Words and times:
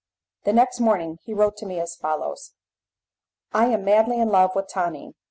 The 0.45 0.53
next 0.53 0.79
morning 0.79 1.19
he 1.25 1.31
wrote 1.35 1.57
to 1.57 1.67
me 1.67 1.79
as 1.79 1.95
follows: 1.95 2.55
"I 3.53 3.67
am 3.67 3.85
madly 3.85 4.19
in 4.19 4.29
love 4.29 4.55
with 4.55 4.65
Tonine. 4.67 5.13